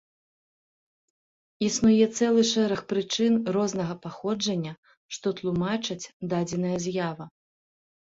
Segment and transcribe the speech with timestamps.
[1.67, 4.73] Існуе цэлы шэраг прычын рознага паходжання,
[5.19, 6.03] што тлумачаць
[6.37, 7.25] дадзеная з'ява.